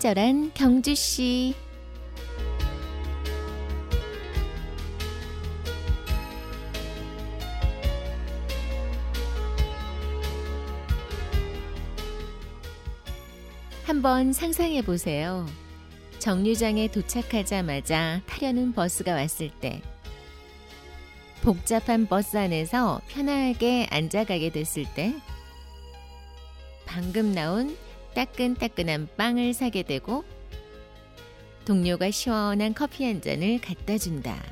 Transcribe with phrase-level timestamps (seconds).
[0.00, 1.54] 친절한 경주 씨.
[13.84, 15.44] 한번 상상해 보세요.
[16.18, 19.82] 정류장에 도착하자마자 타려는 버스가 왔을 때,
[21.42, 25.14] 복잡한 버스 안에서 편하게 앉아가게 됐을 때,
[26.86, 27.76] 방금 나온
[28.14, 30.24] 따끈따끈한 빵을 사게 되고,
[31.64, 34.42] 동료가 시원한 커피 한 잔을 갖다 준다.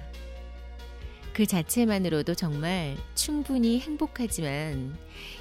[1.32, 4.96] 그 자체만으로도 정말 충분히 행복하지만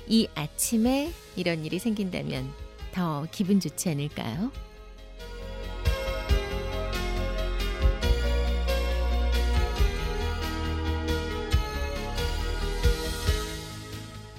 [0.07, 2.51] 이 아침에 이런 일이 생긴다면
[2.91, 4.51] 더 기분 좋지 않을까요?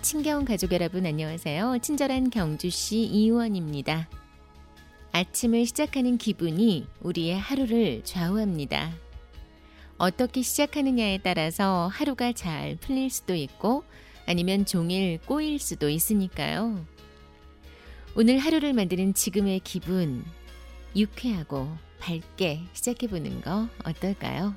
[0.08, 1.80] 친겨운 가족 여러분 안녕하세요.
[1.82, 4.08] 친절한 경주시 이원입니다.
[5.12, 8.90] 아침을 시작하는 기분이 우리의 하루를 좌우합니다.
[9.98, 13.84] 어떻게 시작하느냐에 따라서 하루가 잘 풀릴 수도 있고
[14.24, 16.86] 아니면 종일 꼬일 수도 있으니까요.
[18.16, 20.24] 오늘 하루를 만드는 지금의 기분,
[20.96, 24.54] 유쾌하고 밝게 시작해보는 거 어떨까요?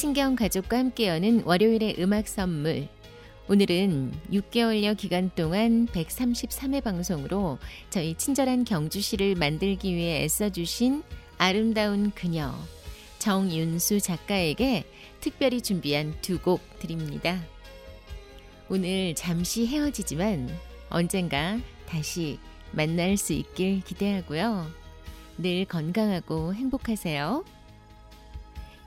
[0.00, 2.88] 친경 가족과 함께 여는 월요일의 음악 선물.
[3.50, 7.58] 오늘은 6개월여 기간 동안 133회 방송으로
[7.90, 11.02] 저희 친절한 경주시를 만들기 위해 애써주신
[11.36, 12.54] 아름다운 그녀,
[13.18, 14.84] 정윤수 작가에게
[15.20, 17.38] 특별히 준비한 두 곡 드립니다.
[18.70, 20.48] 오늘 잠시 헤어지지만
[20.88, 22.38] 언젠가 다시
[22.72, 24.66] 만날 수 있길 기대하고요.
[25.36, 27.44] 늘 건강하고 행복하세요.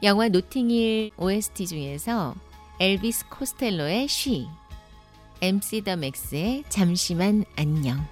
[0.04, 2.36] 영화 노팅힐 OST 중에서
[2.82, 4.48] 엘비스 코스텔로의 쉬,
[5.40, 8.06] MC 더 맥스의 잠시만 안녕.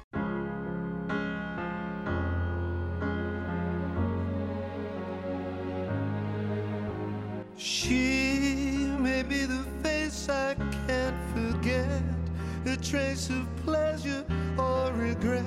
[7.57, 10.55] She may be the face I
[10.87, 12.01] can't forget,
[12.67, 14.23] a trace of pleasure
[14.57, 15.43] or regret,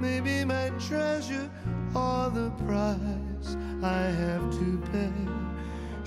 [0.00, 1.50] maybe my treasure
[1.92, 5.39] or the price I have to pay.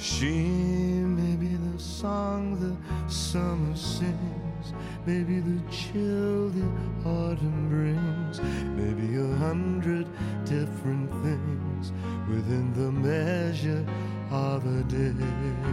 [0.03, 2.75] She may be the song the
[3.09, 4.73] summer sings,
[5.05, 6.67] maybe the chill the
[7.07, 8.41] autumn brings,
[8.75, 10.05] maybe a hundred
[10.43, 11.93] different things
[12.29, 13.85] within the measure
[14.29, 15.72] of a day.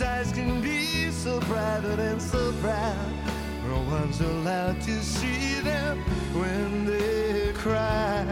[0.00, 3.12] Eyes can be so private and so proud.
[3.66, 5.98] No one's allowed to see them
[6.34, 8.24] when they cry.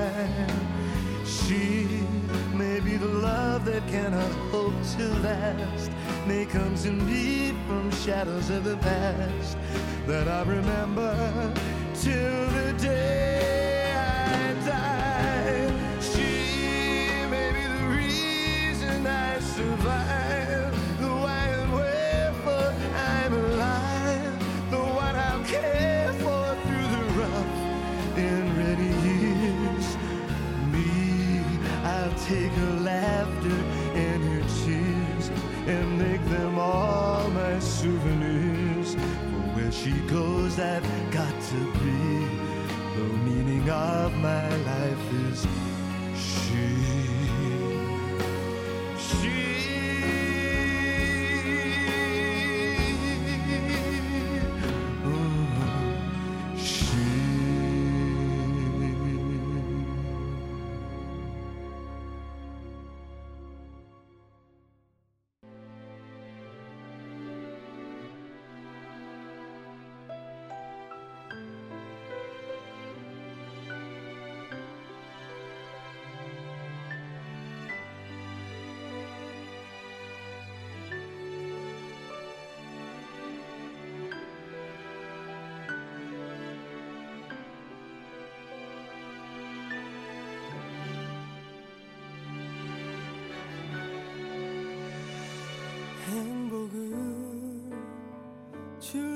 [1.24, 1.86] She
[2.54, 5.90] may be the love that cannot hope to last.
[6.26, 9.56] May come to me from shadows of the past
[10.06, 11.54] that I remember
[11.94, 13.53] till the day
[40.56, 42.26] goes, I've got to be.
[42.96, 45.46] The meaning of my life is
[46.16, 46.68] she.
[48.98, 50.03] She.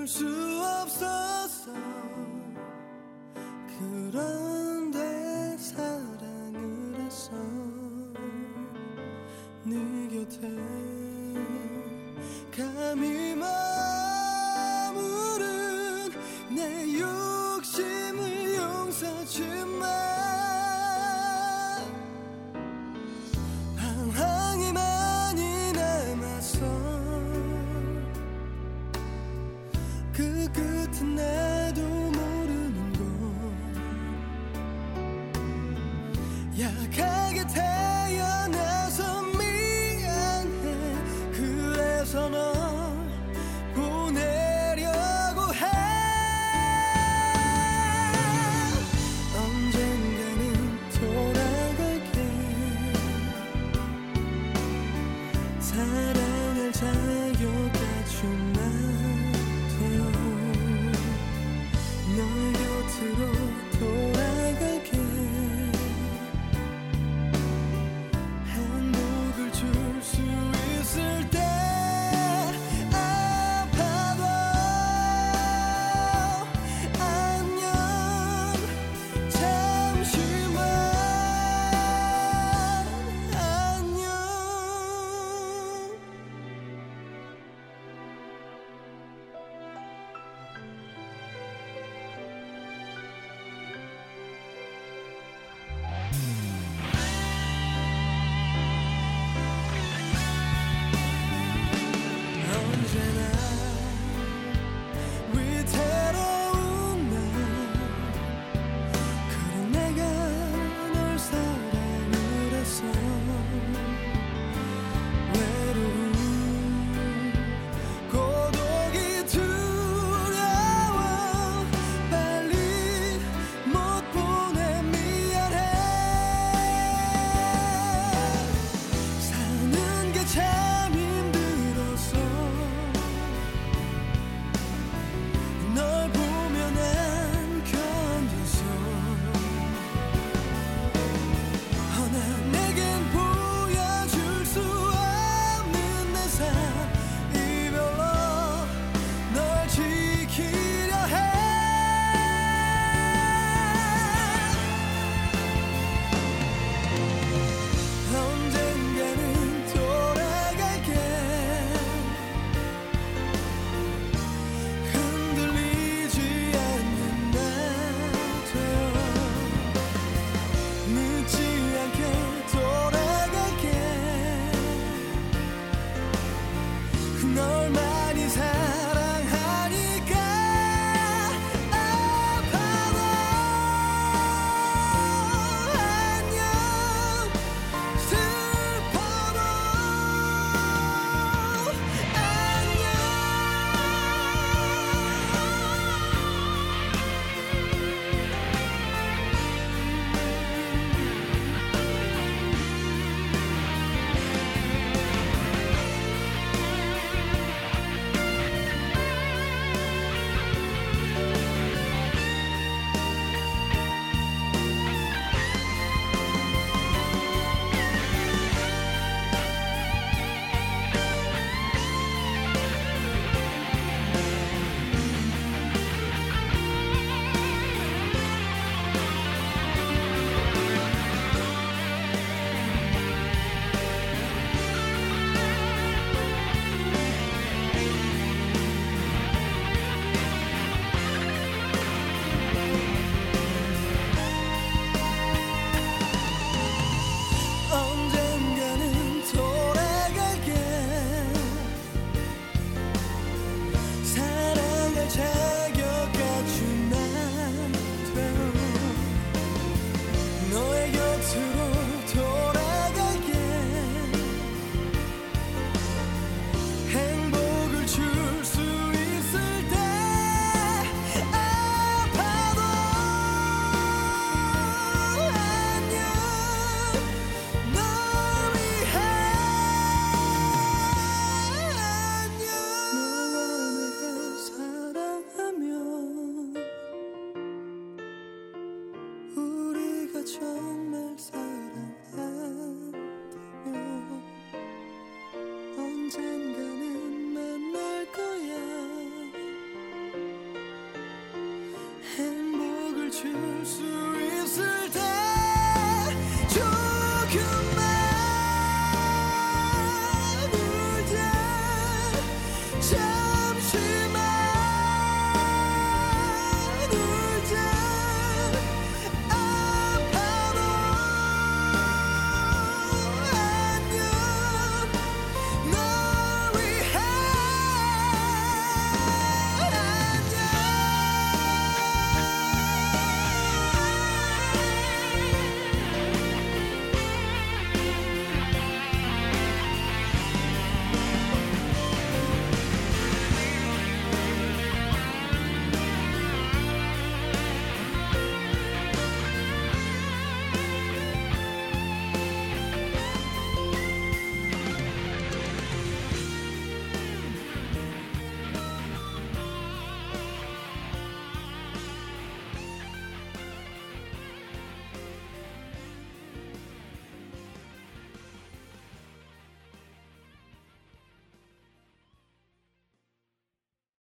[0.09, 1.71] 수 없었어
[3.79, 4.99] 그런데
[5.59, 7.33] 사랑을 해서
[9.65, 9.77] 네
[10.09, 10.49] 곁에
[12.57, 13.78] 감히 말
[30.53, 33.01] 끝은 나도 모르는 곳
[36.59, 37.47] 약하게